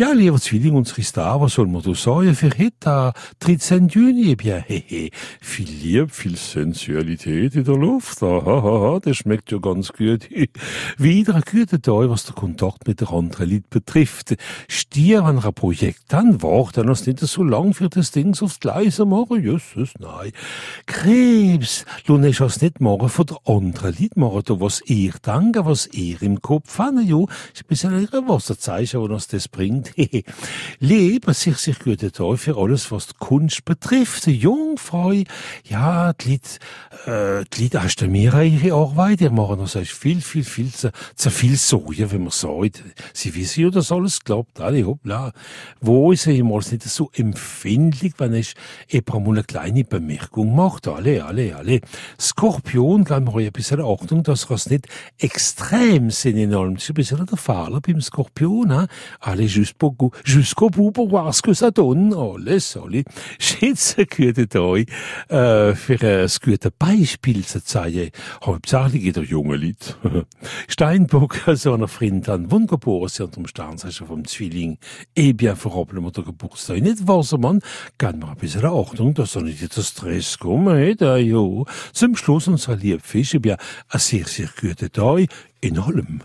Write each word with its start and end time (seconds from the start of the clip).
Ja, 0.00 0.12
lieber 0.12 0.38
Zwilling, 0.38 0.76
unsere 0.76 1.02
Star, 1.02 1.40
was 1.40 1.54
soll 1.54 1.66
man 1.66 1.82
da 1.82 1.92
sagen 1.92 2.32
für 2.36 2.50
heute, 2.56 3.12
13. 3.40 3.88
Juni? 3.88 4.30
Eh 4.30 4.34
bien, 4.36 4.62
hehe, 4.64 5.10
viel 5.40 5.68
Liebe, 5.68 6.08
viel 6.08 6.36
Sensualität 6.36 7.56
in 7.56 7.64
der 7.64 7.76
Luft, 7.76 8.22
ha, 8.22 9.00
das 9.02 9.16
schmeckt 9.16 9.50
ja 9.50 9.58
ganz 9.58 9.92
gut. 9.92 10.28
Wieder 10.98 11.34
ein 11.34 11.42
guter 11.42 11.82
Tag, 11.82 12.10
was 12.10 12.26
der 12.26 12.36
Kontakt 12.36 12.86
mit 12.86 13.00
der 13.00 13.10
anderen 13.10 13.50
Leute 13.50 13.64
betrifft. 13.68 14.36
Stier 14.68 15.24
an 15.24 15.40
ein 15.40 15.52
Projekt, 15.52 16.02
dann 16.06 16.40
war 16.44 16.70
dann 16.72 16.86
noch 16.86 17.04
nicht 17.04 17.18
so 17.18 17.42
lang 17.42 17.74
für 17.74 17.88
das 17.88 18.12
Ding 18.12 18.40
aufs 18.40 18.60
Gleise 18.60 19.04
machen, 19.04 19.42
Jesus, 19.42 19.94
nein. 19.98 20.30
Krebs, 20.86 21.84
nun 22.06 22.22
ist 22.22 22.40
es 22.40 22.62
nicht 22.62 22.80
morgen 22.80 23.08
von 23.08 23.26
der 23.26 23.38
anderen 23.46 23.96
Leute 23.98 24.20
machen, 24.20 24.42
da 24.46 24.60
was 24.60 24.80
ihr 24.86 25.14
danke, 25.22 25.66
was 25.66 25.88
ihr 25.88 26.22
im 26.22 26.40
Kopf 26.40 26.78
habt, 26.78 27.00
ja, 27.02 27.18
ist 27.52 27.64
ein 27.64 27.66
bisschen 27.66 27.94
ein 27.94 28.28
Wasserzeichen, 28.28 29.00
was 29.10 29.26
das 29.26 29.48
bringt. 29.48 29.87
Leben 30.78 31.34
sich 31.34 31.56
sich 31.56 31.78
gute 31.78 32.12
Tag 32.12 32.38
für 32.38 32.56
alles, 32.56 32.90
was 32.90 33.08
die 33.08 33.14
Kunst 33.18 33.64
betrifft. 33.64 34.26
Jungfrau, 34.26 35.12
ja, 35.64 36.12
die 36.12 36.40
Leute, 37.04 37.40
äh, 37.40 37.44
die 37.54 37.68
Leute 37.68 38.08
mir 38.08 38.34
ihre 38.42 38.74
Arbeit, 38.74 39.20
die 39.20 39.28
machen 39.28 39.58
das 39.58 39.74
heißt 39.74 39.90
viel, 39.90 40.20
viel, 40.20 40.44
viel, 40.44 40.72
zu, 40.72 40.90
zu 41.14 41.30
viel 41.30 41.56
Soja, 41.56 42.10
wenn 42.10 42.22
man 42.22 42.30
sagt. 42.30 42.82
Sie 43.12 43.34
wissen 43.34 43.64
ja, 43.64 43.70
dass 43.70 43.92
alles 43.92 44.20
klappt, 44.20 44.60
alle, 44.60 44.84
hoppla. 44.84 45.32
Wo 45.80 46.12
ist 46.12 46.26
er 46.26 46.42
mal 46.44 46.58
nicht 46.58 46.82
so 46.82 47.10
empfindlich, 47.14 48.14
wenn 48.18 48.34
ich 48.34 48.54
eben 48.88 49.22
mal 49.22 49.30
eine 49.30 49.44
kleine 49.44 49.84
Bemerkung 49.84 50.54
macht, 50.54 50.88
alle, 50.88 51.24
alle, 51.24 51.56
alle. 51.56 51.80
Skorpion, 52.20 53.04
geben 53.04 53.26
wir 53.26 53.46
ein 53.46 53.52
bisschen 53.52 53.80
Achtung, 53.80 54.22
dass 54.22 54.48
es 54.48 54.70
nicht 54.70 54.86
extrem 55.18 56.10
sind 56.10 56.36
in 56.36 56.54
allem. 56.54 56.74
Das 56.74 56.84
ist 56.84 56.90
ein 56.90 56.94
bisschen 56.94 57.26
der 57.26 57.36
Fehler 57.36 57.80
beim 57.80 58.00
Skorpion, 58.00 58.72
hein? 58.72 58.88
Alle 59.80 60.10
just 60.24 60.48
jusqu'au 60.48 60.70
bout 60.70 60.92
pour 60.92 61.08
voir 61.08 61.34
ce 61.34 61.42
que 61.42 61.52
ça 61.52 61.70
donne. 61.70 62.14
Alles, 62.14 62.76
alle. 62.76 63.04
Schätze 63.38 64.06
gute 64.06 64.48
Tag, 64.48 64.88
äh, 65.28 65.74
für 65.74 66.00
ein 66.00 66.28
gutes 66.42 66.72
Beispiel 66.78 67.44
zu 67.44 67.62
zeigen. 67.62 68.10
Hauptsächlich 68.44 69.04
in 69.04 69.12
der 69.12 69.24
jungen 69.24 69.60
Leute. 69.60 70.26
Steinbock, 70.68 71.40
so 71.54 71.74
einer 71.74 71.88
Freund 71.88 72.28
an 72.28 72.50
wunderbar, 72.50 73.08
sie 73.08 73.24
unterm 73.24 73.46
Sternzeichen 73.46 74.06
vom 74.06 74.24
Zwilling. 74.24 74.78
Eh 75.14 75.32
bien, 75.32 75.56
verrappeln 75.56 76.02
wir 76.02 76.12
der 76.12 76.24
Geburtstag. 76.24 76.80
Nicht 76.80 77.06
Wassermann, 77.06 77.60
kann 77.98 78.18
man 78.18 78.30
ein 78.30 78.36
bisschen 78.36 78.64
Achtung, 78.64 79.14
dass 79.14 79.36
er 79.36 79.42
nicht 79.42 79.76
der 79.76 79.82
Stress 79.82 80.38
kommt, 80.38 80.68
eh, 80.68 80.94
da, 80.94 81.16
jo. 81.16 81.66
Zum 81.92 82.16
Schluss 82.16 82.48
unser 82.48 82.76
Liebfisch, 82.76 83.34
eh 83.34 83.38
bien, 83.38 83.56
ein 83.88 84.00
sehr, 84.00 84.24
sehr 84.26 84.48
guter 84.60 84.90
Tag 84.90 85.28
in 85.60 85.78
allem. 85.78 86.22